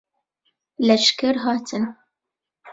Leşker 0.87 1.35
hatin. 1.35 1.85